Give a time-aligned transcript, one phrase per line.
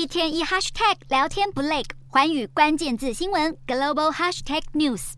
[0.00, 5.12] 一天一 hashtag 聊天不累，环宇关键字新闻 global hashtag news。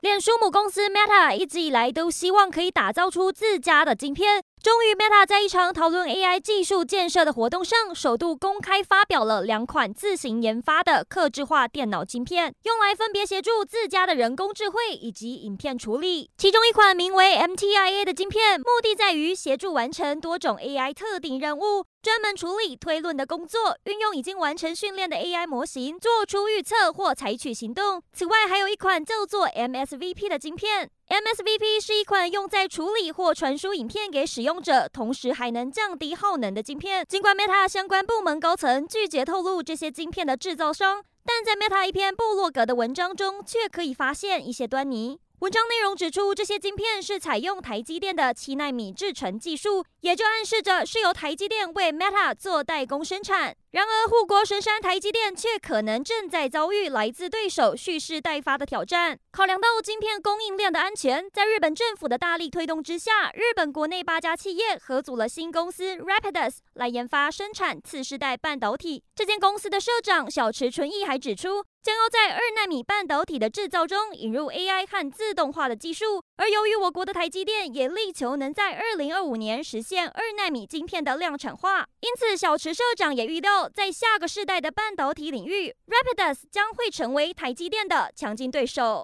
[0.00, 4.42] 脸书母公司 Meta 一直以来都希望可以打造出自家的晶片。
[4.62, 16.30] 终于，Meta 在一场讨论 AI 技术建设的活动上，首度公开发表了两款自行研发的客制化电脑晶片，用来分别协助自家的人工智慧以及影片处理。
[16.38, 28.00] 其中一款名为 MTIA 的晶片，目的在于协助完成多种 AI 特定任务，专门处理推论的工作，运用已经完成训练的 AI 模型做出预测或采取行动。
[28.12, 30.88] 此外，还有一款叫做 MSVP 的晶片。
[31.12, 37.04] MSVP 是一款用在处理或传输影片给使用者，同时还能降低耗能的晶片。
[37.06, 45.20] 尽管 Meta 相关部门高层拒绝透露这些晶片的制造商，但在 Meta 一篇部落格的文章中，却可以发现一些端倪。
[45.40, 53.54] 文章内容指出，这些晶片是采用台积电的七纳米制程技术，也就暗示着是由台积电为 Meta 做代工生产。
[53.72, 59.18] 然而，护国神山台积电却可能正在遭遇来自对手蓄势待发的挑战。
[59.34, 69.02] 考量到晶片供应链的安全，在日本政府的大力推动之下，日本国内八家企业合组了新公司 Rapidus 来研发生产次世代半导体。
[69.16, 76.22] 这间公司的社长小池纯一还指出，将要在二纳米半导体的制造中引入 AI 和自动化的技术。
[76.36, 83.66] 而由于我国的台积电也力求能在二零二五年实现二纳米晶片的量产化，因此小池社长也预料。
[83.66, 89.00] 在下个世代的半导体领域，Rapidus 将会成为台积电的强劲对手。